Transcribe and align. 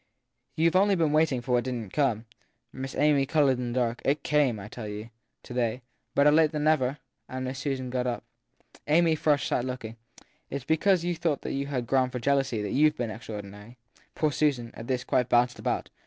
You 0.55 0.71
ve 0.71 0.79
only 0.79 0.95
been 0.95 1.11
waiting 1.11 1.41
for 1.41 1.51
what 1.51 1.63
didn 1.65 1.83
t 1.83 1.89
come? 1.91 2.25
268 2.71 2.73
THE 2.73 2.73
THIRD 2.73 2.73
PERSON 2.73 2.81
Miss 2.81 2.95
Amy 3.05 3.25
coloured 3.27 3.59
in 3.59 3.71
the 3.73 3.79
dusk. 3.79 4.01
It 4.03 4.23
came, 4.23 4.59
as 4.59 4.65
I 4.65 4.67
tell 4.69 4.87
you, 4.87 5.11
to 5.43 5.53
day/ 5.53 5.83
Better 6.15 6.31
late 6.31 6.51
than 6.51 6.63
never! 6.63 6.97
And 7.29 7.45
Miss 7.45 7.59
Susan 7.59 7.91
got 7.91 8.07
up. 8.07 8.23
Amy 8.87 9.15
Frush 9.15 9.45
sat 9.45 9.63
looking. 9.63 9.97
It 10.49 10.55
s 10.55 10.63
because 10.63 11.03
you 11.03 11.15
thought 11.15 11.45
you 11.45 11.67
had 11.67 11.85
ground 11.85 12.13
for 12.13 12.19
jealousy 12.19 12.63
that 12.63 12.71
you 12.71 12.89
ve 12.89 12.97
been 12.97 13.11
extraordinary? 13.11 13.77
Poor 14.15 14.31
Susan, 14.31 14.71
at 14.73 14.87
this, 14.87 15.03
quite 15.03 15.29
bounced 15.29 15.59
about. 15.59 15.91